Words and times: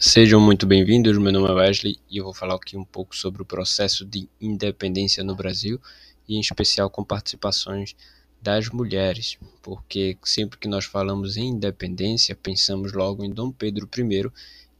Sejam 0.00 0.40
muito 0.40 0.66
bem-vindos, 0.66 1.18
meu 1.18 1.30
nome 1.30 1.48
é 1.48 1.52
Wesley 1.52 1.98
e 2.10 2.16
eu 2.16 2.24
vou 2.24 2.32
falar 2.32 2.54
aqui 2.54 2.78
um 2.78 2.84
pouco 2.84 3.14
sobre 3.14 3.42
o 3.42 3.44
processo 3.44 4.06
de 4.06 4.26
independência 4.40 5.22
no 5.22 5.36
Brasil 5.36 5.78
e 6.26 6.36
em 6.36 6.40
especial 6.40 6.88
com 6.88 7.04
participações 7.04 7.94
das 8.40 8.68
mulheres, 8.70 9.38
porque 9.62 10.16
sempre 10.24 10.58
que 10.58 10.68
nós 10.68 10.84
falamos 10.84 11.36
em 11.36 11.48
independência, 11.48 12.34
pensamos 12.34 12.92
logo 12.92 13.24
em 13.24 13.30
Dom 13.30 13.50
Pedro 13.52 13.88
I 13.96 14.30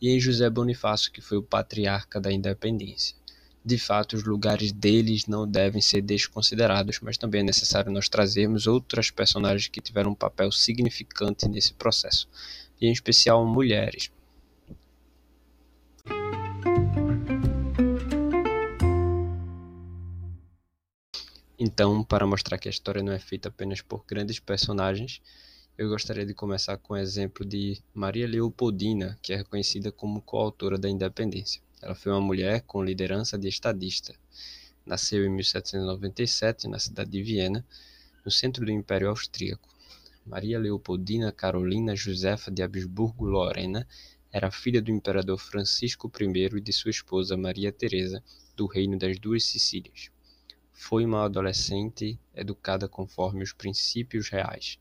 e 0.00 0.10
em 0.10 0.20
José 0.20 0.48
Bonifácio, 0.48 1.12
que 1.12 1.20
foi 1.20 1.38
o 1.38 1.42
patriarca 1.42 2.20
da 2.20 2.32
independência. 2.32 3.14
De 3.62 3.76
fato, 3.76 4.16
os 4.16 4.24
lugares 4.24 4.72
deles 4.72 5.26
não 5.26 5.46
devem 5.46 5.82
ser 5.82 6.00
desconsiderados, 6.00 7.00
mas 7.00 7.18
também 7.18 7.42
é 7.42 7.44
necessário 7.44 7.92
nós 7.92 8.08
trazermos 8.08 8.66
outras 8.66 9.10
personagens 9.10 9.68
que 9.68 9.82
tiveram 9.82 10.12
um 10.12 10.14
papel 10.14 10.50
significante 10.50 11.46
nesse 11.46 11.74
processo, 11.74 12.26
e 12.80 12.86
em 12.86 12.92
especial 12.92 13.44
mulheres 13.44 14.10
Então, 21.62 22.02
para 22.02 22.26
mostrar 22.26 22.56
que 22.56 22.68
a 22.68 22.70
história 22.70 23.02
não 23.02 23.12
é 23.12 23.18
feita 23.18 23.50
apenas 23.50 23.82
por 23.82 24.02
grandes 24.06 24.40
personagens, 24.40 25.20
eu 25.76 25.90
gostaria 25.90 26.24
de 26.24 26.32
começar 26.32 26.78
com 26.78 26.94
o 26.94 26.96
exemplo 26.96 27.44
de 27.44 27.82
Maria 27.92 28.26
Leopoldina, 28.26 29.18
que 29.20 29.34
é 29.34 29.36
reconhecida 29.36 29.92
como 29.92 30.22
coautora 30.22 30.78
da 30.78 30.88
independência. 30.88 31.60
Ela 31.82 31.94
foi 31.94 32.12
uma 32.12 32.20
mulher 32.22 32.62
com 32.62 32.82
liderança 32.82 33.36
de 33.36 33.46
estadista. 33.46 34.14
Nasceu 34.86 35.22
em 35.22 35.28
1797 35.28 36.66
na 36.66 36.78
cidade 36.78 37.10
de 37.10 37.22
Viena, 37.22 37.62
no 38.24 38.30
centro 38.30 38.64
do 38.64 38.70
Império 38.70 39.10
Austríaco. 39.10 39.68
Maria 40.24 40.58
Leopoldina 40.58 41.30
Carolina 41.30 41.94
Josefa 41.94 42.50
de 42.50 42.62
Habsburgo-Lorena 42.62 43.86
era 44.32 44.50
filha 44.50 44.80
do 44.80 44.90
imperador 44.90 45.36
Francisco 45.36 46.10
I 46.18 46.56
e 46.56 46.60
de 46.62 46.72
sua 46.72 46.90
esposa 46.90 47.36
Maria 47.36 47.70
Teresa, 47.70 48.24
do 48.56 48.64
Reino 48.64 48.98
das 48.98 49.18
Duas 49.18 49.44
Sicílias. 49.44 50.10
Foi 50.82 51.04
uma 51.04 51.26
adolescente 51.26 52.18
educada 52.34 52.88
conforme 52.88 53.44
os 53.44 53.52
princípios 53.52 54.30
reais. 54.30 54.78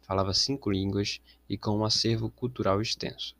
Falava 0.00 0.32
cinco 0.32 0.70
línguas 0.70 1.20
e 1.46 1.58
com 1.58 1.76
um 1.76 1.84
acervo 1.84 2.30
cultural 2.30 2.80
extenso. 2.80 3.36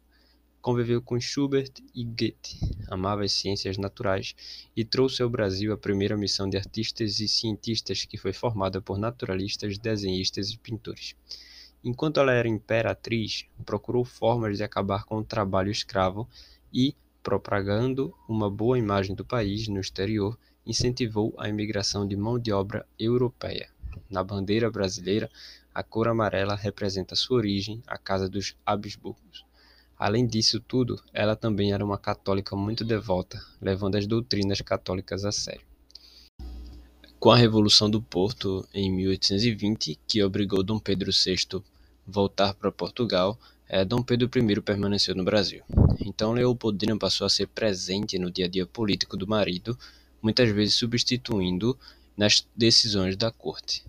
Conviveu 0.60 1.00
com 1.00 1.18
Schubert 1.18 1.72
e 1.94 2.04
Goethe, 2.04 2.60
amava 2.88 3.24
as 3.24 3.32
ciências 3.32 3.78
naturais 3.78 4.36
e 4.76 4.84
trouxe 4.84 5.22
ao 5.22 5.30
Brasil 5.30 5.72
a 5.72 5.78
primeira 5.78 6.14
missão 6.14 6.48
de 6.48 6.58
artistas 6.58 7.18
e 7.18 7.26
cientistas 7.26 8.04
que 8.04 8.18
foi 8.18 8.34
formada 8.34 8.80
por 8.80 8.98
naturalistas, 8.98 9.78
desenhistas 9.78 10.50
e 10.50 10.58
pintores. 10.58 11.16
Enquanto 11.82 12.20
ela 12.20 12.32
era 12.32 12.46
imperatriz, 12.46 13.46
procurou 13.64 14.04
formas 14.04 14.58
de 14.58 14.62
acabar 14.62 15.04
com 15.04 15.16
o 15.16 15.24
trabalho 15.24 15.72
escravo 15.72 16.28
e, 16.72 16.94
propagando 17.22 18.14
uma 18.28 18.50
boa 18.50 18.78
imagem 18.78 19.16
do 19.16 19.24
país 19.24 19.66
no 19.66 19.80
exterior, 19.80 20.38
incentivou 20.66 21.34
a 21.38 21.48
imigração 21.48 22.06
de 22.06 22.16
mão 22.16 22.38
de 22.38 22.52
obra 22.52 22.86
europeia. 22.98 23.68
Na 24.08 24.22
bandeira 24.22 24.70
brasileira, 24.70 25.30
a 25.74 25.82
cor 25.82 26.08
amarela 26.08 26.54
representa 26.54 27.16
sua 27.16 27.38
origem, 27.38 27.82
a 27.86 27.96
casa 27.96 28.28
dos 28.28 28.54
Habsburgos. 28.64 29.44
Além 29.98 30.26
disso 30.26 30.60
tudo, 30.60 31.00
ela 31.12 31.36
também 31.36 31.72
era 31.72 31.84
uma 31.84 31.96
católica 31.96 32.56
muito 32.56 32.84
devota, 32.84 33.40
levando 33.60 33.96
as 33.96 34.06
doutrinas 34.06 34.60
católicas 34.60 35.24
a 35.24 35.32
sério. 35.32 35.66
Com 37.18 37.30
a 37.30 37.36
Revolução 37.36 37.88
do 37.88 38.02
Porto 38.02 38.66
em 38.74 38.90
1820, 38.90 39.98
que 40.08 40.22
obrigou 40.24 40.62
Dom 40.62 40.78
Pedro 40.78 41.12
VI 41.12 41.36
a 41.56 41.62
voltar 42.04 42.52
para 42.54 42.72
Portugal, 42.72 43.38
é, 43.68 43.84
Dom 43.84 44.02
Pedro 44.02 44.28
I 44.28 44.60
permaneceu 44.60 45.14
no 45.14 45.24
Brasil. 45.24 45.62
Então 46.00 46.32
Leopoldina 46.32 46.98
passou 46.98 47.24
a 47.24 47.30
ser 47.30 47.46
presente 47.46 48.18
no 48.18 48.30
dia 48.30 48.46
a 48.46 48.48
dia 48.48 48.66
político 48.66 49.16
do 49.16 49.26
marido, 49.26 49.78
muitas 50.22 50.48
vezes 50.50 50.74
substituindo 50.76 51.76
nas 52.16 52.46
decisões 52.56 53.16
da 53.16 53.30
corte. 53.30 53.84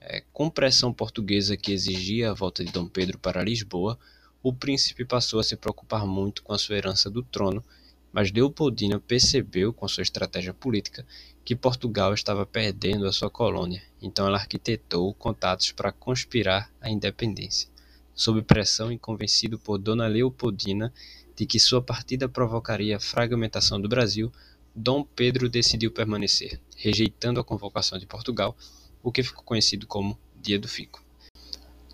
É, 0.00 0.22
com 0.32 0.48
pressão 0.48 0.92
portuguesa 0.92 1.56
que 1.56 1.72
exigia 1.72 2.30
a 2.30 2.34
volta 2.34 2.64
de 2.64 2.70
Dom 2.70 2.86
Pedro 2.86 3.18
para 3.18 3.42
Lisboa, 3.42 3.98
o 4.42 4.52
príncipe 4.52 5.04
passou 5.04 5.40
a 5.40 5.44
se 5.44 5.56
preocupar 5.56 6.06
muito 6.06 6.42
com 6.42 6.52
a 6.52 6.58
sua 6.58 6.76
herança 6.76 7.10
do 7.10 7.22
trono, 7.22 7.64
mas 8.12 8.32
Leopoldina 8.32 9.00
percebeu, 9.00 9.72
com 9.72 9.86
sua 9.88 10.02
estratégia 10.02 10.54
política, 10.54 11.04
que 11.44 11.56
Portugal 11.56 12.14
estava 12.14 12.46
perdendo 12.46 13.06
a 13.06 13.12
sua 13.12 13.30
colônia, 13.30 13.82
então 14.00 14.26
ela 14.26 14.38
arquitetou 14.38 15.12
contatos 15.14 15.72
para 15.72 15.92
conspirar 15.92 16.70
a 16.80 16.90
independência. 16.90 17.68
Sob 18.14 18.42
pressão 18.42 18.90
e 18.92 18.98
convencido 18.98 19.58
por 19.58 19.78
Dona 19.78 20.06
Leopoldina 20.06 20.92
de 21.36 21.46
que 21.46 21.60
sua 21.60 21.80
partida 21.80 22.28
provocaria 22.28 22.96
a 22.96 23.00
fragmentação 23.00 23.80
do 23.80 23.88
Brasil, 23.88 24.32
Dom 24.80 25.02
Pedro 25.02 25.48
decidiu 25.48 25.90
permanecer, 25.90 26.60
rejeitando 26.76 27.40
a 27.40 27.44
convocação 27.44 27.98
de 27.98 28.06
Portugal, 28.06 28.56
o 29.02 29.10
que 29.10 29.24
ficou 29.24 29.42
conhecido 29.42 29.88
como 29.88 30.16
Dia 30.40 30.56
do 30.56 30.68
Fico. 30.68 31.04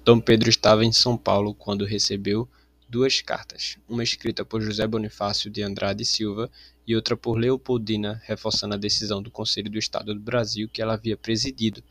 Dom 0.04 0.20
Pedro 0.20 0.50
estava 0.50 0.84
em 0.84 0.92
São 0.92 1.16
Paulo 1.16 1.54
quando 1.54 1.86
recebeu 1.86 2.46
duas 2.86 3.22
cartas, 3.22 3.78
uma 3.88 4.04
escrita 4.04 4.44
por 4.44 4.60
José 4.60 4.86
Bonifácio 4.86 5.50
de 5.50 5.62
Andrade 5.62 6.04
Silva 6.04 6.50
e 6.86 6.94
outra 6.94 7.16
por 7.16 7.38
Leopoldina, 7.38 8.20
reforçando 8.26 8.74
a 8.74 8.78
decisão 8.78 9.22
do 9.22 9.30
Conselho 9.30 9.70
do 9.70 9.78
Estado 9.78 10.14
do 10.14 10.20
Brasil 10.20 10.68
que 10.68 10.82
ela 10.82 10.92
havia 10.92 11.16
presidido, 11.16 11.82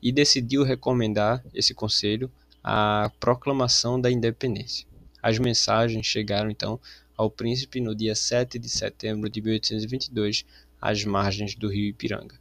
e 0.00 0.10
decidiu 0.10 0.62
recomendar 0.62 1.44
esse 1.52 1.74
conselho 1.74 2.32
a 2.64 3.12
proclamação 3.20 4.00
da 4.00 4.10
independência. 4.10 4.86
As 5.22 5.38
mensagens 5.38 6.06
chegaram 6.06 6.50
então 6.50 6.80
ao 7.22 7.30
príncipe 7.30 7.80
no 7.80 7.94
dia 7.94 8.16
7 8.16 8.58
de 8.58 8.68
setembro 8.68 9.30
de 9.30 9.40
1822, 9.40 10.44
às 10.80 11.04
margens 11.04 11.54
do 11.54 11.68
rio 11.68 11.90
Ipiranga. 11.90 12.36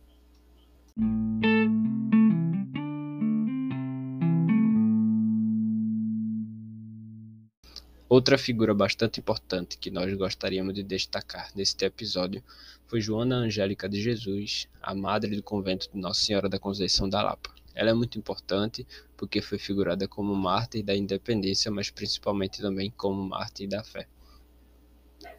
Outra 8.09 8.39
figura 8.39 8.73
bastante 8.73 9.19
importante 9.19 9.77
que 9.77 9.91
nós 9.91 10.11
gostaríamos 10.15 10.73
de 10.73 10.81
destacar 10.81 11.51
neste 11.55 11.85
episódio 11.85 12.43
foi 12.87 12.99
Joana 12.99 13.35
Angélica 13.35 13.87
de 13.87 14.01
Jesus, 14.01 14.67
a 14.81 14.95
madre 14.95 15.35
do 15.35 15.43
convento 15.43 15.91
de 15.93 15.99
Nossa 15.99 16.21
Senhora 16.21 16.49
da 16.49 16.57
Conceição 16.57 17.07
da 17.07 17.21
Lapa. 17.21 17.53
Ela 17.75 17.91
é 17.91 17.93
muito 17.93 18.17
importante 18.17 18.85
porque 19.15 19.43
foi 19.43 19.59
figurada 19.59 20.07
como 20.07 20.35
mártir 20.35 20.83
da 20.83 20.95
independência, 20.95 21.69
mas 21.69 21.91
principalmente 21.91 22.59
também 22.59 22.89
como 22.89 23.29
mártir 23.29 23.69
da 23.69 23.83
fé. 23.83 24.07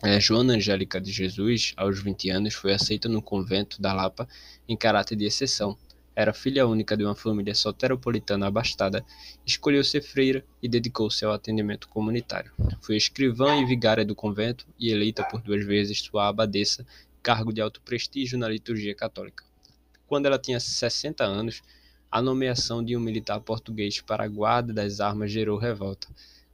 É, 0.03 0.21
Joana 0.21 0.55
Angélica 0.55 1.01
de 1.01 1.13
Jesus, 1.13 1.73
aos 1.77 2.03
20 2.03 2.31
anos, 2.31 2.55
foi 2.55 2.73
aceita 2.73 3.09
no 3.09 3.23
convento 3.23 3.81
da 3.81 3.93
Lapa 3.93 4.29
em 4.69 4.77
caráter 4.77 5.17
de 5.17 5.25
exceção. 5.25 5.77
Era 6.15 6.35
filha 6.35 6.67
única 6.67 6.97
de 6.97 7.05
uma 7.05 7.15
família 7.15 7.55
soteropolitana 7.55 8.47
abastada, 8.47 9.05
escolheu 9.47 9.83
ser 9.83 10.03
freira 10.03 10.45
e 10.63 10.69
dedicou-se 10.69 11.25
ao 11.25 11.33
atendimento 11.33 11.89
comunitário. 11.89 12.53
Foi 12.83 12.97
escrivã 12.97 13.57
e 13.57 13.65
vigária 13.65 14.05
do 14.05 14.15
convento 14.15 14.67
e 14.79 14.91
eleita 14.91 15.25
por 15.25 15.41
duas 15.41 15.65
vezes 15.65 16.01
sua 16.01 16.29
abadesa, 16.29 16.87
cargo 17.23 17.53
de 17.53 17.61
alto 17.61 17.81
prestígio 17.81 18.39
na 18.39 18.49
liturgia 18.49 18.95
católica. 18.95 19.45
Quando 20.07 20.27
ela 20.27 20.39
tinha 20.39 20.61
60 20.61 21.25
anos, 21.25 21.63
a 22.11 22.21
nomeação 22.21 22.85
de 22.85 22.95
um 22.95 23.01
militar 23.01 23.41
português 23.41 24.01
para 24.03 24.25
a 24.25 24.29
guarda 24.29 24.71
das 24.71 25.01
armas 25.01 25.33
gerou 25.33 25.57
revolta, 25.57 26.09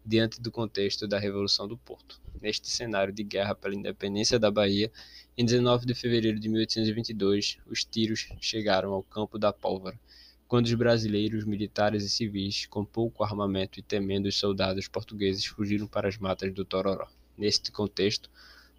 diante 0.08 0.40
do 0.40 0.50
contexto 0.50 1.06
da 1.06 1.18
Revolução 1.18 1.68
do 1.68 1.76
Porto 1.76 2.18
neste 2.40 2.70
cenário 2.70 3.12
de 3.12 3.22
guerra 3.22 3.54
pela 3.54 3.74
independência 3.74 4.38
da 4.38 4.50
Bahia, 4.50 4.90
em 5.36 5.44
19 5.44 5.84
de 5.84 5.94
fevereiro 5.94 6.40
de 6.40 6.48
1822, 6.48 7.58
os 7.66 7.84
tiros 7.84 8.26
chegaram 8.40 8.92
ao 8.92 9.02
campo 9.02 9.38
da 9.38 9.52
Pólvora, 9.52 10.00
quando 10.46 10.64
os 10.64 10.72
brasileiros, 10.72 11.44
militares 11.44 12.04
e 12.04 12.08
civis, 12.08 12.64
com 12.64 12.86
pouco 12.86 13.22
armamento 13.22 13.78
e 13.78 13.82
temendo 13.82 14.26
os 14.26 14.38
soldados 14.38 14.88
portugueses, 14.88 15.44
fugiram 15.44 15.86
para 15.86 16.08
as 16.08 16.16
matas 16.16 16.54
do 16.54 16.64
Tororó. 16.64 17.06
Neste 17.36 17.70
contexto, 17.70 18.30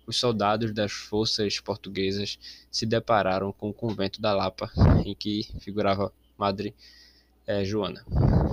os 0.08 0.18
soldados 0.18 0.74
das 0.74 0.92
forças 0.92 1.60
portuguesas 1.60 2.40
se 2.72 2.88
depararam 2.88 3.54
com 3.54 3.70
o 3.70 3.74
convento 3.74 4.20
da 4.20 4.34
Lapa, 4.34 4.72
em 5.06 5.14
que 5.14 5.44
figurava 5.60 6.12
Madre 6.36 6.74
eh, 7.50 7.66
Joana. 7.66 8.06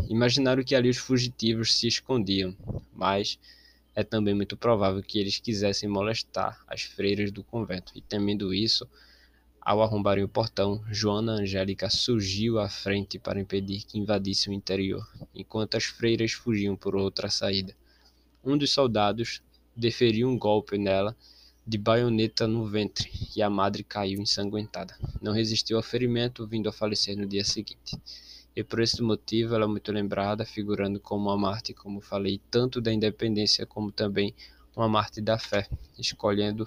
Imaginaram 0.09 0.65
que 0.65 0.75
ali 0.75 0.89
os 0.89 0.97
fugitivos 0.97 1.75
se 1.75 1.87
escondiam, 1.87 2.57
mas 2.95 3.39
é 3.95 4.03
também 4.03 4.33
muito 4.35 4.57
provável 4.57 5.03
que 5.03 5.19
eles 5.19 5.39
quisessem 5.39 5.87
molestar 5.87 6.65
as 6.67 6.83
freiras 6.83 7.31
do 7.31 7.45
convento, 7.45 7.93
e 7.95 8.01
temendo 8.01 8.55
isso, 8.55 8.89
ao 9.61 9.83
arrombarem 9.83 10.25
o 10.25 10.29
portão, 10.29 10.83
Joana 10.91 11.33
Angélica 11.33 11.91
surgiu 11.91 12.59
à 12.59 12.71
frente 12.71 13.19
para 13.19 13.39
impedir 13.39 13.83
que 13.83 13.99
invadissem 13.99 14.51
o 14.51 14.57
interior, 14.57 15.07
enquanto 15.35 15.77
as 15.77 15.85
freiras 15.85 16.33
fugiam 16.33 16.75
por 16.75 16.97
outra 16.97 17.29
saída. 17.29 17.77
um 18.43 18.57
dos 18.57 18.71
soldados 18.71 19.43
deferiu 19.77 20.27
um 20.27 20.39
golpe 20.39 20.79
nela 20.79 21.15
de 21.67 21.77
baioneta 21.77 22.47
no 22.47 22.65
ventre 22.65 23.11
e 23.35 23.43
a 23.43 23.51
madre 23.51 23.85
caiu 23.85 24.23
ensanguentada. 24.23 24.97
Não 25.21 25.33
resistiu 25.33 25.77
ao 25.77 25.83
ferimento, 25.83 26.47
vindo 26.47 26.69
a 26.69 26.73
falecer 26.73 27.15
no 27.15 27.27
dia 27.27 27.45
seguinte. 27.45 27.99
E 28.57 28.65
por 28.65 28.81
esse 28.81 29.03
motivo 29.03 29.55
ela 29.55 29.65
é 29.65 29.69
muito 29.69 29.93
lembrada, 29.93 30.47
figurando 30.47 30.99
como 30.99 31.29
uma 31.29 31.37
Marte, 31.37 31.75
como 31.75 32.01
falei, 32.01 32.41
tanto 32.51 32.81
da 32.81 32.91
independência 32.91 33.67
como 33.67 33.93
também 33.93 34.35
uma 34.75 34.89
Marte 34.89 35.21
da 35.21 35.39
fé, 35.39 35.69
escolhendo 35.99 36.67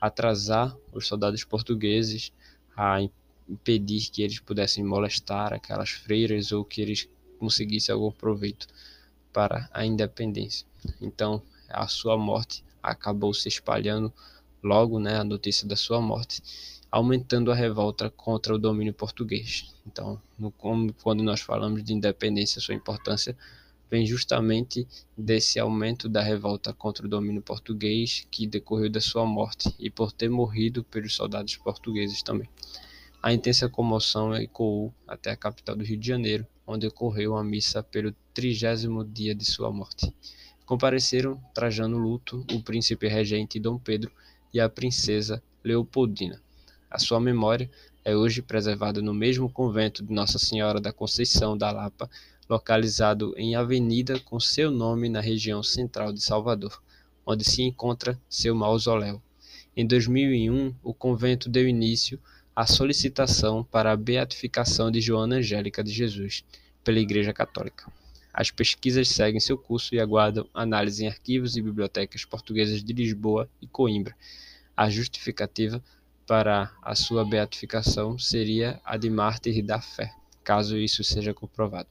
atrasar 0.00 0.74
os 0.94 1.06
soldados 1.06 1.44
portugueses 1.44 2.32
a 2.74 3.02
impedir 3.46 4.10
que 4.10 4.22
eles 4.22 4.40
pudessem 4.40 4.82
molestar 4.82 5.52
aquelas 5.52 5.90
freiras 5.90 6.52
ou 6.52 6.64
que 6.64 6.80
eles 6.80 7.06
conseguissem 7.38 7.92
algum 7.92 8.10
proveito 8.10 8.66
para 9.30 9.68
a 9.74 9.84
independência. 9.84 10.66
Então, 11.02 11.42
a 11.68 11.86
sua 11.86 12.16
morte 12.16 12.64
acabou 12.82 13.34
se 13.34 13.48
espalhando 13.48 14.10
logo, 14.62 14.98
né, 14.98 15.16
a 15.16 15.24
notícia 15.24 15.68
da 15.68 15.76
sua 15.76 16.00
morte, 16.00 16.42
aumentando 16.90 17.50
a 17.50 17.54
revolta 17.54 18.08
contra 18.10 18.54
o 18.54 18.58
domínio 18.58 18.94
português. 18.94 19.74
Então, 19.86 20.20
no, 20.38 20.50
quando 20.50 21.22
nós 21.22 21.40
falamos 21.40 21.82
de 21.82 21.92
independência, 21.92 22.60
sua 22.60 22.74
importância 22.74 23.36
vem 23.90 24.04
justamente 24.04 24.86
desse 25.16 25.58
aumento 25.58 26.08
da 26.08 26.20
revolta 26.20 26.72
contra 26.72 27.06
o 27.06 27.08
domínio 27.08 27.42
português 27.42 28.26
que 28.30 28.46
decorreu 28.46 28.90
da 28.90 29.00
sua 29.00 29.24
morte 29.24 29.74
e 29.78 29.88
por 29.90 30.12
ter 30.12 30.28
morrido 30.28 30.82
pelos 30.84 31.14
soldados 31.14 31.56
portugueses 31.56 32.22
também. 32.22 32.48
A 33.22 33.32
intensa 33.32 33.68
comoção 33.68 34.34
ecoou 34.34 34.92
até 35.06 35.30
a 35.30 35.36
capital 35.36 35.76
do 35.76 35.84
Rio 35.84 35.96
de 35.96 36.06
Janeiro, 36.06 36.46
onde 36.66 36.86
ocorreu 36.86 37.36
a 37.36 37.44
missa 37.44 37.82
pelo 37.82 38.14
trigésimo 38.34 39.04
dia 39.04 39.34
de 39.34 39.44
sua 39.44 39.70
morte. 39.70 40.12
Compareceram, 40.64 41.40
trajando 41.54 41.96
luto, 41.96 42.44
o 42.52 42.62
príncipe 42.62 43.06
regente 43.06 43.60
Dom 43.60 43.78
Pedro 43.78 44.10
e 44.52 44.60
a 44.60 44.68
princesa 44.68 45.42
Leopoldina. 45.64 46.40
A 46.96 46.98
sua 46.98 47.20
memória 47.20 47.70
é 48.02 48.16
hoje 48.16 48.40
preservada 48.40 49.02
no 49.02 49.12
mesmo 49.12 49.50
convento 49.50 50.02
de 50.02 50.14
Nossa 50.14 50.38
Senhora 50.38 50.80
da 50.80 50.94
Conceição 50.94 51.54
da 51.54 51.70
Lapa, 51.70 52.08
localizado 52.48 53.34
em 53.36 53.54
avenida 53.54 54.18
com 54.20 54.40
seu 54.40 54.70
nome 54.70 55.10
na 55.10 55.20
região 55.20 55.62
central 55.62 56.10
de 56.10 56.22
Salvador, 56.22 56.82
onde 57.26 57.44
se 57.44 57.60
encontra 57.60 58.18
seu 58.30 58.54
mausoléu. 58.54 59.20
Em 59.76 59.86
2001, 59.86 60.74
o 60.82 60.94
convento 60.94 61.50
deu 61.50 61.68
início 61.68 62.18
à 62.56 62.66
solicitação 62.66 63.62
para 63.62 63.92
a 63.92 63.96
beatificação 63.96 64.90
de 64.90 65.02
Joana 65.02 65.36
Angélica 65.36 65.84
de 65.84 65.92
Jesus 65.92 66.46
pela 66.82 66.98
Igreja 66.98 67.34
Católica. 67.34 67.92
As 68.32 68.50
pesquisas 68.50 69.10
seguem 69.10 69.38
seu 69.38 69.58
curso 69.58 69.94
e 69.94 70.00
aguardam 70.00 70.48
análise 70.54 71.04
em 71.04 71.08
arquivos 71.08 71.58
e 71.58 71.60
bibliotecas 71.60 72.24
portuguesas 72.24 72.82
de 72.82 72.94
Lisboa 72.94 73.50
e 73.60 73.66
Coimbra. 73.66 74.16
A 74.74 74.88
justificativa 74.88 75.82
para 76.26 76.72
a 76.82 76.94
sua 76.94 77.24
beatificação 77.24 78.18
seria 78.18 78.80
a 78.84 78.96
de 78.96 79.08
mártir 79.08 79.64
da 79.64 79.80
fé, 79.80 80.12
caso 80.42 80.76
isso 80.76 81.04
seja 81.04 81.32
comprovado. 81.32 81.88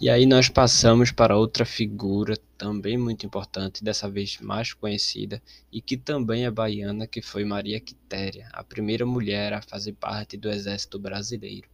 E 0.00 0.08
aí 0.08 0.24
nós 0.24 0.48
passamos 0.48 1.12
para 1.12 1.36
outra 1.36 1.66
figura 1.66 2.34
também 2.56 2.96
muito 2.96 3.26
importante, 3.26 3.84
dessa 3.84 4.08
vez 4.08 4.38
mais 4.40 4.72
conhecida 4.72 5.42
e 5.70 5.82
que 5.82 5.94
também 5.94 6.46
é 6.46 6.50
baiana, 6.50 7.06
que 7.06 7.20
foi 7.20 7.44
Maria 7.44 7.78
Quitéria, 7.78 8.48
a 8.50 8.64
primeira 8.64 9.04
mulher 9.04 9.52
a 9.52 9.60
fazer 9.60 9.92
parte 9.92 10.38
do 10.38 10.48
exército 10.48 10.98
brasileiro. 10.98 11.68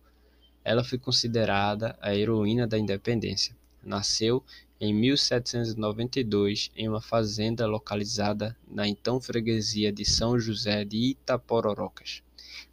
Ela 0.68 0.82
foi 0.82 0.98
considerada 0.98 1.96
a 2.00 2.12
heroína 2.12 2.66
da 2.66 2.76
independência. 2.76 3.54
Nasceu 3.84 4.42
em 4.80 4.92
1792 4.92 6.72
em 6.74 6.88
uma 6.88 7.00
fazenda 7.00 7.64
localizada 7.68 8.56
na 8.66 8.88
então 8.88 9.20
freguesia 9.20 9.92
de 9.92 10.04
São 10.04 10.36
José 10.36 10.84
de 10.84 10.96
Itapororocas. 11.10 12.20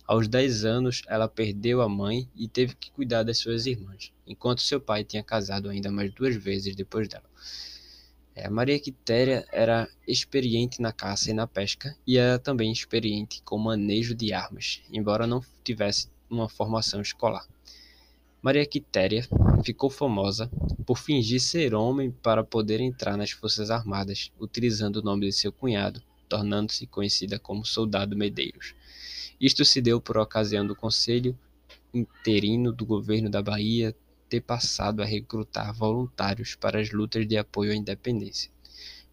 Aos 0.07 0.27
10 0.27 0.65
anos, 0.65 1.03
ela 1.05 1.27
perdeu 1.27 1.83
a 1.83 1.87
mãe 1.87 2.27
e 2.35 2.47
teve 2.47 2.73
que 2.73 2.89
cuidar 2.89 3.21
das 3.21 3.37
suas 3.37 3.67
irmãs, 3.67 4.11
enquanto 4.25 4.63
seu 4.63 4.81
pai 4.81 5.03
tinha 5.03 5.21
casado 5.21 5.69
ainda 5.69 5.91
mais 5.91 6.11
duas 6.11 6.35
vezes 6.35 6.75
depois 6.75 7.07
dela. 7.07 7.29
É, 8.33 8.49
Maria 8.49 8.79
Quitéria 8.79 9.45
era 9.51 9.87
experiente 10.07 10.81
na 10.81 10.91
caça 10.91 11.29
e 11.29 11.33
na 11.33 11.45
pesca 11.45 11.95
e 12.07 12.17
era 12.17 12.39
também 12.39 12.71
experiente 12.71 13.43
com 13.43 13.55
manejo 13.59 14.15
de 14.15 14.33
armas, 14.33 14.81
embora 14.91 15.27
não 15.27 15.43
tivesse 15.63 16.09
uma 16.27 16.49
formação 16.49 16.99
escolar. 16.99 17.47
Maria 18.43 18.65
Quitéria 18.65 19.25
ficou 19.63 19.89
famosa 19.89 20.51
por 20.85 20.97
fingir 20.97 21.39
ser 21.39 21.73
homem 21.73 22.11
para 22.11 22.43
poder 22.43 22.81
entrar 22.81 23.15
nas 23.15 23.31
Forças 23.31 23.71
Armadas, 23.71 24.33
utilizando 24.37 24.97
o 24.97 25.01
nome 25.01 25.27
de 25.27 25.31
seu 25.31 25.49
cunhado, 25.49 26.03
tornando-se 26.27 26.85
conhecida 26.85 27.39
como 27.39 27.65
Soldado 27.65 28.17
Medeiros. 28.17 28.75
Isto 29.39 29.63
se 29.63 29.79
deu 29.79 30.01
por 30.01 30.17
ocasião 30.17 30.67
do 30.67 30.75
Conselho 30.75 31.39
Interino 31.93 32.73
do 32.73 32.85
Governo 32.85 33.29
da 33.29 33.41
Bahia 33.41 33.95
ter 34.27 34.41
passado 34.41 35.01
a 35.01 35.05
recrutar 35.05 35.73
voluntários 35.73 36.53
para 36.53 36.81
as 36.81 36.91
lutas 36.91 37.25
de 37.25 37.37
apoio 37.37 37.71
à 37.71 37.75
independência, 37.75 38.51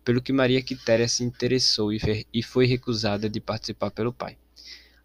pelo 0.04 0.20
que 0.20 0.32
Maria 0.32 0.60
Quitéria 0.60 1.06
se 1.06 1.22
interessou 1.22 1.92
e 1.92 2.42
foi 2.42 2.66
recusada 2.66 3.30
de 3.30 3.40
participar 3.40 3.92
pelo 3.92 4.12
pai. 4.12 4.36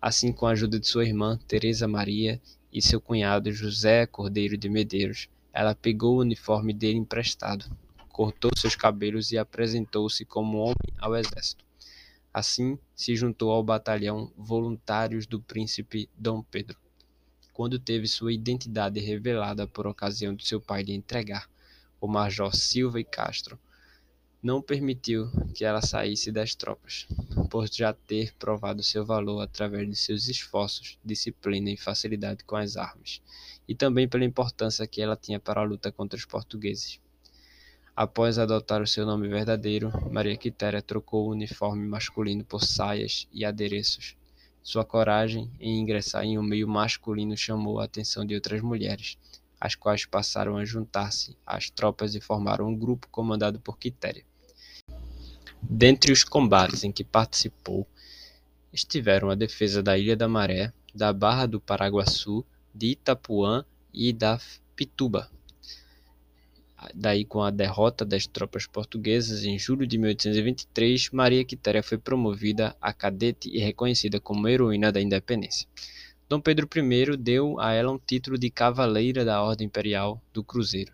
Assim, 0.01 0.31
com 0.31 0.47
a 0.47 0.51
ajuda 0.51 0.79
de 0.79 0.87
sua 0.87 1.05
irmã, 1.05 1.39
Teresa 1.47 1.87
Maria, 1.87 2.41
e 2.75 2.81
seu 2.81 2.99
cunhado 2.99 3.53
José 3.53 4.05
Cordeiro 4.05 4.57
de 4.57 4.67
Medeiros. 4.67 5.29
Ela 5.53 5.73
pegou 5.73 6.17
o 6.17 6.19
uniforme 6.19 6.73
dele 6.73 6.97
emprestado, 6.97 7.65
cortou 8.09 8.51
seus 8.53 8.75
cabelos 8.75 9.31
e 9.31 9.37
apresentou-se 9.37 10.25
como 10.25 10.57
homem 10.57 10.93
ao 10.99 11.15
exército. 11.15 11.63
Assim, 12.33 12.77
se 12.93 13.15
juntou 13.15 13.49
ao 13.49 13.63
batalhão 13.63 14.29
Voluntários 14.35 15.25
do 15.25 15.39
Príncipe 15.39 16.09
Dom 16.17 16.43
Pedro. 16.43 16.77
Quando 17.53 17.79
teve 17.79 18.09
sua 18.09 18.33
identidade 18.33 18.99
revelada 18.99 19.65
por 19.65 19.87
ocasião 19.87 20.35
de 20.35 20.45
seu 20.45 20.59
pai 20.59 20.83
lhe 20.83 20.93
entregar, 20.93 21.49
o 22.01 22.09
Major 22.09 22.53
Silva 22.53 22.99
e 22.99 23.05
Castro 23.05 23.57
não 24.45 24.61
permitiu 24.61 25.27
que 25.55 25.65
ela 25.65 25.81
saísse 25.81 26.31
das 26.31 26.53
tropas, 26.53 27.07
por 27.49 27.67
já 27.67 27.91
ter 27.91 28.31
provado 28.35 28.83
seu 28.83 29.03
valor 29.03 29.41
através 29.41 29.89
de 29.89 29.95
seus 29.95 30.27
esforços, 30.27 30.99
disciplina 31.03 31.71
e 31.71 31.77
facilidade 31.77 32.43
com 32.43 32.55
as 32.55 32.77
armas, 32.77 33.23
e 33.67 33.73
também 33.73 34.07
pela 34.07 34.23
importância 34.23 34.85
que 34.85 35.01
ela 35.01 35.15
tinha 35.15 35.39
para 35.39 35.61
a 35.61 35.63
luta 35.63 35.91
contra 35.91 36.15
os 36.15 36.25
portugueses. 36.25 36.99
Após 37.95 38.37
adotar 38.37 38.83
o 38.83 38.87
seu 38.87 39.03
nome 39.03 39.27
verdadeiro, 39.27 39.91
Maria 40.11 40.37
Quitéria 40.37 40.79
trocou 40.79 41.25
o 41.25 41.31
uniforme 41.31 41.87
masculino 41.87 42.45
por 42.45 42.63
saias 42.63 43.27
e 43.33 43.43
adereços. 43.43 44.15
Sua 44.61 44.85
coragem 44.85 45.49
em 45.59 45.79
ingressar 45.79 46.23
em 46.23 46.37
um 46.37 46.43
meio 46.43 46.67
masculino 46.67 47.35
chamou 47.35 47.79
a 47.79 47.85
atenção 47.85 48.23
de 48.23 48.35
outras 48.35 48.61
mulheres, 48.61 49.17
as 49.59 49.73
quais 49.73 50.05
passaram 50.05 50.55
a 50.55 50.63
juntar-se 50.63 51.35
às 51.43 51.71
tropas 51.71 52.13
e 52.13 52.21
formaram 52.21 52.67
um 52.67 52.77
grupo 52.77 53.07
comandado 53.09 53.59
por 53.59 53.79
Quitéria. 53.79 54.23
Dentre 55.69 56.11
os 56.11 56.23
combates 56.23 56.83
em 56.83 56.91
que 56.91 57.03
participou 57.03 57.87
estiveram 58.71 59.29
a 59.29 59.35
defesa 59.35 59.81
da 59.81 59.97
Ilha 59.97 60.15
da 60.15 60.27
Maré, 60.27 60.71
da 60.93 61.11
Barra 61.11 61.47
do 61.47 61.59
Paraguaçu, 61.59 62.45
de 62.73 62.91
Itapuã 62.91 63.65
e 63.93 64.13
da 64.13 64.39
Pituba. 64.75 65.29
Daí, 66.93 67.25
com 67.25 67.41
a 67.41 67.49
derrota 67.49 68.05
das 68.05 68.27
tropas 68.27 68.67
portuguesas 68.67 69.43
em 69.43 69.57
julho 69.57 69.87
de 69.87 69.97
1823, 69.97 71.09
Maria 71.09 71.43
Quitéria 71.43 71.81
foi 71.81 71.97
promovida 71.97 72.75
a 72.79 72.93
cadete 72.93 73.49
e 73.49 73.57
reconhecida 73.59 74.19
como 74.19 74.47
heroína 74.47 74.91
da 74.91 75.01
independência. 75.01 75.67
Dom 76.29 76.39
Pedro 76.39 76.69
I 76.75 77.17
deu 77.17 77.59
a 77.59 77.73
ela 77.73 77.91
um 77.91 77.97
título 77.97 78.37
de 78.37 78.51
Cavaleira 78.51 79.25
da 79.25 79.41
Ordem 79.41 79.65
Imperial 79.65 80.21
do 80.31 80.43
Cruzeiro 80.43 80.93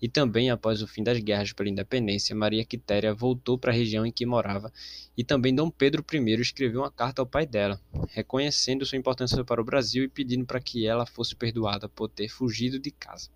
e 0.00 0.08
também 0.08 0.50
após 0.50 0.82
o 0.82 0.86
fim 0.86 1.02
das 1.02 1.18
guerras 1.18 1.52
pela 1.52 1.68
independência, 1.68 2.34
Maria 2.34 2.64
Quitéria 2.64 3.14
voltou 3.14 3.58
para 3.58 3.70
a 3.70 3.74
região 3.74 4.04
em 4.04 4.12
que 4.12 4.26
morava 4.26 4.72
e 5.16 5.22
também 5.22 5.54
Dom 5.54 5.70
Pedro 5.70 6.04
I 6.12 6.40
escreveu 6.40 6.80
uma 6.80 6.90
carta 6.90 7.22
ao 7.22 7.26
pai 7.26 7.46
dela, 7.46 7.80
reconhecendo 8.08 8.86
sua 8.86 8.98
importância 8.98 9.44
para 9.44 9.60
o 9.60 9.64
Brasil 9.64 10.04
e 10.04 10.08
pedindo 10.08 10.44
para 10.44 10.60
que 10.60 10.86
ela 10.86 11.06
fosse 11.06 11.34
perdoada 11.34 11.88
por 11.88 12.08
ter 12.08 12.28
fugido 12.28 12.78
de 12.78 12.90
casa. 12.90 13.28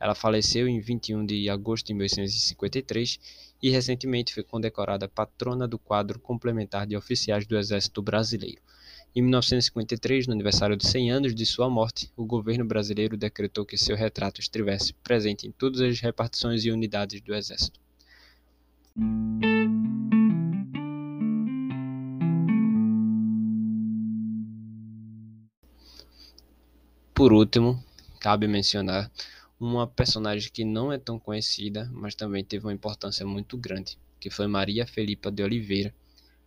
Ela 0.00 0.14
faleceu 0.14 0.68
em 0.68 0.80
21 0.80 1.26
de 1.26 1.50
agosto 1.50 1.86
de 1.86 1.94
1853 1.94 3.18
e 3.60 3.70
recentemente 3.70 4.32
foi 4.32 4.44
condecorada 4.44 5.08
patrona 5.08 5.66
do 5.66 5.78
quadro 5.78 6.20
complementar 6.20 6.86
de 6.86 6.96
oficiais 6.96 7.46
do 7.46 7.58
Exército 7.58 8.00
Brasileiro. 8.00 8.62
Em 9.18 9.20
1953, 9.20 10.28
no 10.28 10.32
aniversário 10.32 10.76
de 10.76 10.86
100 10.86 11.10
anos 11.10 11.34
de 11.34 11.44
sua 11.44 11.68
morte, 11.68 12.08
o 12.16 12.24
governo 12.24 12.64
brasileiro 12.64 13.16
decretou 13.16 13.66
que 13.66 13.76
seu 13.76 13.96
retrato 13.96 14.40
estivesse 14.40 14.94
presente 14.94 15.44
em 15.44 15.50
todas 15.50 15.80
as 15.80 15.98
repartições 15.98 16.64
e 16.64 16.70
unidades 16.70 17.20
do 17.20 17.34
Exército. 17.34 17.80
por 27.12 27.32
último, 27.32 27.82
cabe 28.20 28.46
mencionar 28.46 29.10
uma 29.58 29.84
personagem 29.84 30.48
que 30.52 30.64
não 30.64 30.92
é 30.92 30.98
tão 30.98 31.18
conhecida, 31.18 31.90
mas 31.92 32.14
também 32.14 32.44
teve 32.44 32.66
uma 32.66 32.72
importância 32.72 33.26
muito 33.26 33.56
grande, 33.56 33.98
que 34.20 34.30
foi 34.30 34.46
Maria 34.46 34.86
Felipa 34.86 35.28
de 35.28 35.42
Oliveira. 35.42 35.92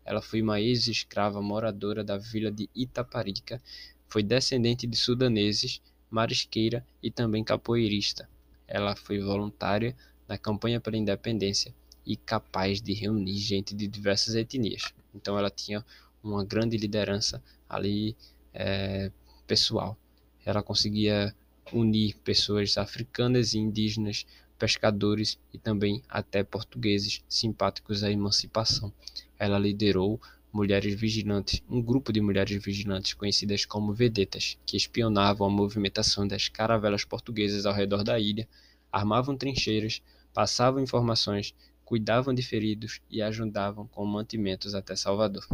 Ela 0.05 0.21
foi 0.21 0.41
uma 0.41 0.59
ex-escrava 0.59 1.41
moradora 1.41 2.03
da 2.03 2.17
vila 2.17 2.51
de 2.51 2.69
Itaparica, 2.75 3.61
foi 4.07 4.23
descendente 4.23 4.85
de 4.85 4.97
sudaneses, 4.97 5.81
marisqueira 6.09 6.85
e 7.01 7.09
também 7.09 7.43
capoeirista. 7.43 8.29
Ela 8.67 8.95
foi 8.95 9.19
voluntária 9.19 9.95
na 10.27 10.37
campanha 10.37 10.79
pela 10.79 10.97
independência 10.97 11.73
e 12.05 12.15
capaz 12.15 12.81
de 12.81 12.93
reunir 12.93 13.37
gente 13.37 13.75
de 13.75 13.87
diversas 13.87 14.35
etnias. 14.35 14.93
Então 15.13 15.37
ela 15.37 15.49
tinha 15.49 15.85
uma 16.23 16.43
grande 16.43 16.77
liderança 16.77 17.41
ali 17.69 18.15
é, 18.53 19.11
pessoal. 19.47 19.97
Ela 20.45 20.63
conseguia 20.63 21.35
unir 21.71 22.15
pessoas 22.17 22.77
africanas 22.77 23.53
e 23.53 23.59
indígenas, 23.59 24.25
pescadores 24.57 25.39
e 25.53 25.57
também 25.57 26.03
até 26.07 26.43
portugueses 26.43 27.23
simpáticos 27.27 28.03
à 28.03 28.11
emancipação. 28.11 28.93
Ela 29.41 29.57
liderou 29.57 30.21
mulheres 30.53 30.93
vigilantes, 30.93 31.63
um 31.67 31.81
grupo 31.81 32.13
de 32.13 32.21
mulheres 32.21 32.63
vigilantes 32.63 33.15
conhecidas 33.15 33.65
como 33.65 33.91
vedetas, 33.91 34.55
que 34.67 34.77
espionavam 34.77 35.47
a 35.47 35.49
movimentação 35.49 36.27
das 36.27 36.47
caravelas 36.47 37.03
portuguesas 37.03 37.65
ao 37.65 37.73
redor 37.73 38.03
da 38.03 38.19
ilha, 38.19 38.47
armavam 38.91 39.35
trincheiras, 39.35 39.99
passavam 40.31 40.79
informações, 40.79 41.55
cuidavam 41.83 42.35
de 42.35 42.43
feridos 42.43 43.01
e 43.09 43.19
ajudavam 43.19 43.87
com 43.87 44.05
mantimentos 44.05 44.75
até 44.75 44.95
Salvador. 44.95 45.47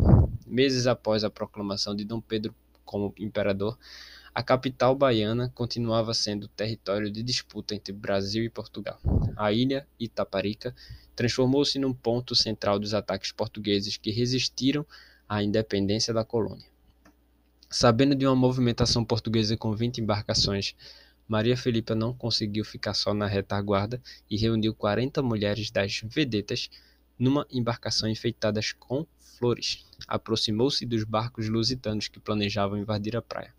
Meses 0.45 0.85
após 0.85 1.23
a 1.23 1.29
proclamação 1.29 1.95
de 1.95 2.03
Dom 2.03 2.19
Pedro 2.19 2.53
como 2.83 3.13
imperador, 3.17 3.79
a 4.37 4.43
capital 4.43 4.93
baiana 4.93 5.51
continuava 5.55 6.13
sendo 6.13 6.47
território 6.47 7.09
de 7.09 7.23
disputa 7.23 7.73
entre 7.73 7.91
Brasil 7.91 8.43
e 8.43 8.49
Portugal. 8.51 8.99
A 9.35 9.51
ilha 9.51 9.87
Itaparica 9.99 10.75
transformou-se 11.15 11.79
num 11.79 11.91
ponto 11.91 12.35
central 12.35 12.77
dos 12.77 12.93
ataques 12.93 13.31
portugueses 13.31 13.97
que 13.97 14.11
resistiram 14.11 14.85
à 15.27 15.41
independência 15.41 16.13
da 16.13 16.23
colônia. 16.23 16.67
Sabendo 17.67 18.13
de 18.13 18.27
uma 18.27 18.35
movimentação 18.35 19.03
portuguesa 19.03 19.57
com 19.57 19.73
20 19.73 20.01
embarcações, 20.01 20.75
Maria 21.27 21.57
Filipa 21.57 21.95
não 21.95 22.13
conseguiu 22.13 22.63
ficar 22.63 22.93
só 22.93 23.15
na 23.15 23.25
retaguarda 23.25 23.99
e 24.29 24.37
reuniu 24.37 24.71
40 24.75 25.19
mulheres 25.23 25.71
das 25.71 26.01
vedetas 26.03 26.69
numa 27.17 27.43
embarcação 27.49 28.07
enfeitada 28.07 28.59
com 28.77 29.03
flores. 29.19 29.83
Aproximou-se 30.07 30.85
dos 30.85 31.03
barcos 31.03 31.49
lusitanos 31.49 32.07
que 32.07 32.19
planejavam 32.19 32.77
invadir 32.77 33.17
a 33.17 33.21
praia. 33.23 33.51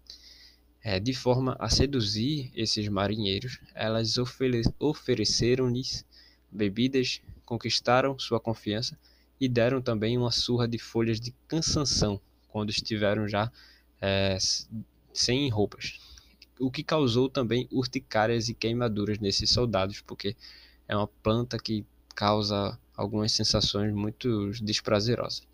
É, 0.82 1.00
de 1.00 1.12
forma 1.12 1.56
a 1.58 1.68
seduzir 1.68 2.52
esses 2.54 2.88
marinheiros, 2.88 3.58
elas 3.74 4.16
ofere 4.16 4.62
ofereceram-lhes 4.78 6.06
bebidas, 6.50 7.20
conquistaram 7.44 8.18
sua 8.18 8.38
confiança 8.38 8.98
e 9.40 9.48
deram 9.48 9.82
também 9.82 10.16
uma 10.16 10.30
surra 10.30 10.68
de 10.68 10.78
folhas 10.78 11.20
de 11.20 11.34
cansanção 11.46 12.20
quando 12.48 12.70
estiveram 12.70 13.28
já 13.28 13.50
é, 14.00 14.38
sem 15.12 15.48
roupas. 15.48 15.98
O 16.58 16.70
que 16.70 16.82
causou 16.82 17.28
também 17.28 17.68
urticárias 17.70 18.48
e 18.48 18.54
queimaduras 18.54 19.18
nesses 19.18 19.50
soldados, 19.50 20.00
porque 20.00 20.36
é 20.88 20.96
uma 20.96 21.06
planta 21.06 21.58
que 21.58 21.84
causa 22.14 22.78
algumas 22.96 23.30
sensações 23.32 23.92
muito 23.92 24.50
desprazerosas. 24.62 25.46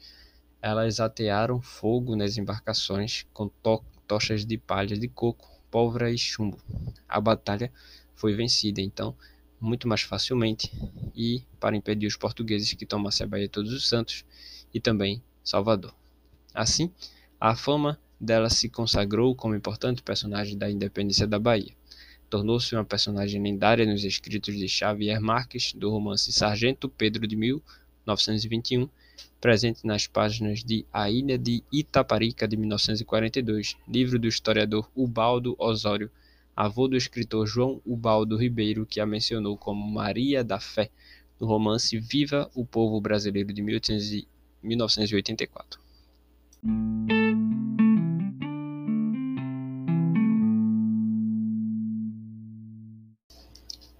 Elas 0.62 1.00
atearam 1.00 1.60
fogo 1.60 2.16
nas 2.16 2.38
embarcações 2.38 3.26
com 3.34 3.48
to 3.48 3.84
tochas 4.06 4.44
de 4.44 4.58
palha 4.58 4.96
de 4.96 5.08
coco, 5.08 5.48
pólvora 5.70 6.10
e 6.10 6.18
chumbo. 6.18 6.58
A 7.08 7.20
batalha 7.20 7.72
foi 8.14 8.34
vencida, 8.34 8.80
então, 8.80 9.16
muito 9.60 9.88
mais 9.88 10.02
facilmente 10.02 10.70
e 11.14 11.42
para 11.58 11.76
impedir 11.76 12.06
os 12.06 12.16
portugueses 12.16 12.72
que 12.72 12.86
tomassem 12.86 13.24
a 13.24 13.28
Baía 13.28 13.48
Todos 13.48 13.72
os 13.72 13.88
Santos 13.88 14.24
e 14.72 14.80
também 14.80 15.22
Salvador. 15.42 15.94
Assim, 16.52 16.90
a 17.40 17.56
fama 17.56 17.98
dela 18.20 18.48
se 18.48 18.68
consagrou 18.68 19.34
como 19.34 19.54
importante 19.54 20.02
personagem 20.02 20.56
da 20.56 20.70
independência 20.70 21.26
da 21.26 21.38
Bahia. 21.38 21.74
Tornou-se 22.30 22.74
uma 22.74 22.84
personagem 22.84 23.42
lendária 23.42 23.86
nos 23.86 24.04
escritos 24.04 24.56
de 24.56 24.68
Xavier 24.68 25.20
Marques, 25.20 25.72
do 25.72 25.90
romance 25.90 26.32
Sargento 26.32 26.88
Pedro 26.88 27.26
de 27.26 27.36
1921, 27.36 28.88
presente 29.40 29.86
nas 29.86 30.06
páginas 30.06 30.64
de 30.64 30.86
A 30.92 31.10
Ilha 31.10 31.36
de 31.36 31.62
Itaparica 31.70 32.48
de 32.48 32.56
1942, 32.56 33.76
livro 33.86 34.18
do 34.18 34.26
historiador 34.26 34.90
Ubaldo 34.94 35.54
Osório, 35.58 36.10
avô 36.56 36.88
do 36.88 36.96
escritor 36.96 37.46
João 37.46 37.82
Ubaldo 37.84 38.36
Ribeiro, 38.36 38.86
que 38.86 39.00
a 39.00 39.06
mencionou 39.06 39.56
como 39.56 39.86
Maria 39.86 40.42
da 40.42 40.58
Fé, 40.58 40.90
no 41.38 41.46
romance 41.46 41.98
Viva 41.98 42.50
o 42.54 42.64
Povo 42.64 42.98
Brasileiro 43.00 43.52
de 43.52 43.60
1984. 43.60 45.78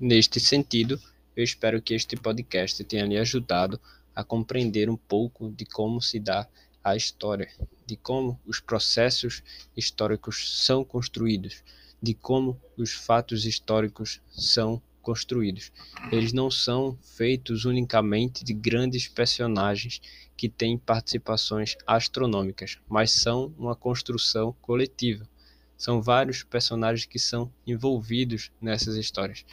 Neste 0.01 0.41
sentido, 0.41 1.01
eu 1.37 1.43
espero 1.43 1.81
que 1.81 1.95
este 1.95 2.17
podcast 2.17 2.83
tenha 2.85 3.07
lhe 3.07 3.17
ajudado 3.17 3.81
a 4.15 4.23
compreender 4.23 4.89
um 4.89 4.97
pouco 4.97 5.51
de 5.51 5.65
como 5.65 6.01
se 6.01 6.19
dá 6.21 6.49
a 6.83 6.95
história, 6.95 7.51
de 7.87 7.97
como 7.97 8.39
os 8.47 8.61
processos 8.61 9.43
históricos 9.77 10.65
são 10.65 10.85
construídos, 10.85 11.63
de 12.03 12.15
como 12.15 12.61
os 12.77 12.93
fatos 12.93 13.47
históricos 13.47 14.21
são 14.29 14.83
construídos. 15.01 15.71
Eles 16.11 16.33
não 16.33 16.51
são 16.51 16.99
feitos 17.03 17.65
unicamente 17.65 18.45
de 18.45 18.53
grandes 18.53 19.07
personagens 19.07 20.01
que 20.37 20.49
têm 20.49 20.77
participações 20.79 21.77
astronômicas, 21.87 22.79
mas 22.89 23.13
são 23.13 23.55
uma 23.59 23.77
construção 23.77 24.55
coletiva. 24.61 25.29
São 25.77 26.01
vários 26.01 26.43
personagens 26.43 27.07
que 27.07 27.19
são 27.19 27.53
envolvidos 27.67 28.51
nessas 28.61 28.97
histórias. 28.97 29.45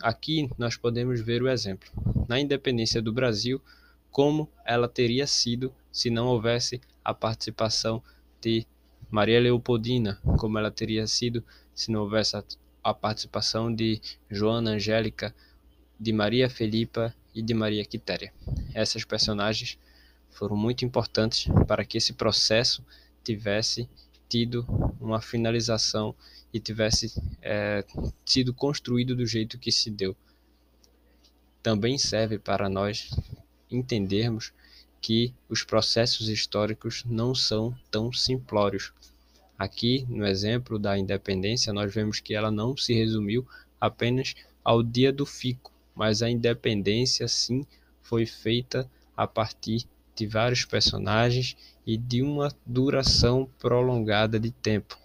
Aqui 0.00 0.48
nós 0.56 0.76
podemos 0.76 1.20
ver 1.20 1.42
o 1.42 1.48
exemplo. 1.48 1.88
Na 2.28 2.38
independência 2.38 3.02
do 3.02 3.12
Brasil, 3.12 3.60
como 4.10 4.48
ela 4.64 4.88
teria 4.88 5.26
sido 5.26 5.74
se 5.90 6.08
não 6.08 6.26
houvesse 6.26 6.80
a 7.04 7.12
participação 7.12 8.02
de 8.40 8.66
Maria 9.10 9.40
Leopoldina, 9.40 10.20
como 10.38 10.58
ela 10.58 10.70
teria 10.70 11.06
sido 11.06 11.42
se 11.74 11.90
não 11.90 12.02
houvesse 12.02 12.36
a, 12.36 12.44
a 12.84 12.94
participação 12.94 13.74
de 13.74 14.00
Joana 14.30 14.72
Angélica, 14.72 15.34
de 15.98 16.12
Maria 16.12 16.48
Felipa 16.48 17.14
e 17.34 17.42
de 17.42 17.54
Maria 17.54 17.84
Quitéria. 17.84 18.32
Essas 18.74 19.04
personagens 19.04 19.78
foram 20.30 20.56
muito 20.56 20.84
importantes 20.84 21.50
para 21.66 21.84
que 21.84 21.98
esse 21.98 22.12
processo 22.12 22.84
tivesse 23.24 23.88
tido 24.28 24.66
uma 25.00 25.20
finalização 25.20 26.14
e 26.52 26.60
tivesse 26.60 27.12
é, 27.42 27.84
sido 28.24 28.52
construído 28.52 29.16
do 29.16 29.26
jeito 29.26 29.58
que 29.58 29.72
se 29.72 29.90
deu. 29.90 30.16
Também 31.62 31.98
serve 31.98 32.38
para 32.38 32.68
nós 32.68 33.10
entendermos 33.70 34.52
que 35.00 35.32
os 35.48 35.62
processos 35.62 36.28
históricos 36.28 37.04
não 37.04 37.34
são 37.34 37.74
tão 37.90 38.12
simplórios. 38.12 38.92
Aqui, 39.58 40.06
no 40.08 40.26
exemplo 40.26 40.78
da 40.78 40.98
independência, 40.98 41.72
nós 41.72 41.92
vemos 41.92 42.20
que 42.20 42.34
ela 42.34 42.50
não 42.50 42.76
se 42.76 42.94
resumiu 42.94 43.46
apenas 43.80 44.34
ao 44.62 44.82
dia 44.82 45.12
do 45.12 45.26
fico, 45.26 45.72
mas 45.94 46.22
a 46.22 46.30
independência 46.30 47.26
sim 47.26 47.66
foi 48.02 48.24
feita 48.24 48.88
a 49.16 49.26
partir 49.26 49.84
de 50.14 50.26
vários 50.26 50.64
personagens 50.64 51.56
e 51.88 51.96
de 51.96 52.20
uma 52.20 52.54
duração 52.66 53.48
prolongada 53.58 54.38
de 54.38 54.50
tempo. 54.50 54.98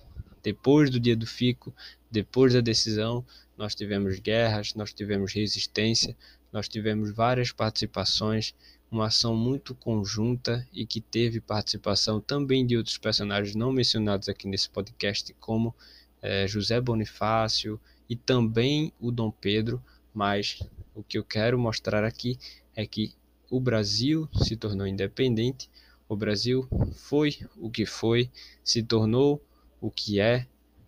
Depois 0.44 0.90
do 0.90 1.00
dia 1.00 1.16
do 1.16 1.26
fico, 1.26 1.74
depois 2.12 2.54
da 2.54 2.60
decisão, 2.60 3.26
nós 3.58 3.74
tivemos 3.74 4.20
guerras, 4.20 4.74
nós 4.74 4.94
tivemos 4.94 5.32
resistência, 5.32 6.14
nós 6.52 6.68
tivemos 6.68 7.10
várias 7.12 7.54
participações, 7.54 8.54
uma 8.92 9.08
ação 9.08 9.34
muito 9.34 9.74
conjunta 9.74 10.68
e 10.74 10.86
que 10.86 11.00
teve 11.00 11.40
participação 11.40 12.20
também 12.20 12.68
de 12.68 12.76
outros 12.76 12.98
personagens 12.98 13.56
não 13.56 13.72
mencionados 13.72 14.28
aqui 14.28 14.46
nesse 14.46 14.70
podcast, 14.70 15.34
como 15.40 15.74
é, 16.22 16.46
José 16.50 16.82
Bonifácio 16.82 17.80
e 18.10 18.16
também 18.18 18.92
o 19.00 19.10
Dom 19.10 19.32
Pedro. 19.32 19.82
Mas 20.14 20.60
o 20.94 21.02
que 21.02 21.18
eu 21.18 21.24
quero 21.24 21.58
mostrar 21.58 22.04
aqui 22.04 22.38
é 22.76 22.86
que 22.86 23.14
o 23.50 23.58
Brasil 23.62 24.28
se 24.34 24.58
tornou 24.58 24.86
independente, 24.86 25.70
o 26.14 26.18
Brasil 26.18 26.68
foi 26.96 27.38
o 27.58 27.70
que 27.70 27.86
foi, 27.86 28.30
se 28.64 28.84
tornou 28.84 29.44
o 29.82 29.90
que 29.90 30.20
é 30.20 30.48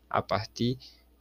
a 0.10 0.22
partir 0.22 0.77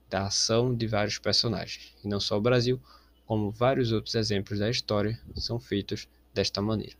da 0.08 0.26
ação 0.26 0.74
de 0.74 0.86
vários 0.86 1.18
personagens. 1.18 1.94
E 2.04 2.08
não 2.08 2.20
só 2.20 2.36
o 2.36 2.40
Brasil, 2.40 2.80
como 3.26 3.50
vários 3.50 3.90
outros 3.92 4.14
exemplos 4.14 4.58
da 4.58 4.70
história 4.70 5.18
são 5.34 5.58
feitos 5.58 6.06
desta 6.32 6.60
maneira. 6.60 6.96